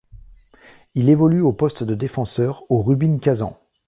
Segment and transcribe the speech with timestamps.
[0.95, 3.59] Il évolue au poste de défenseur au Rubin Kazan.